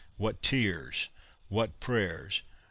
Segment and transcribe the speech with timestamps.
[0.17, 1.09] What tears,
[1.47, 2.41] what prayers!